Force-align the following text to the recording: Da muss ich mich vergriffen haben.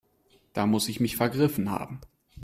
Da 0.53 0.65
muss 0.65 0.89
ich 0.89 0.99
mich 0.99 1.15
vergriffen 1.15 1.69
haben. 1.69 2.01